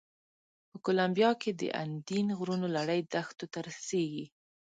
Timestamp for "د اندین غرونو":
1.61-2.67